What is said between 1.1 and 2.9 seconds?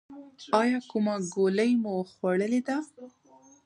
ګولۍ مو خوړلې ده؟